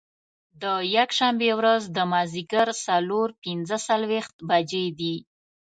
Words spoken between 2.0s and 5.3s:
مازدیګر څلور پنځه څلوېښت بجې دي.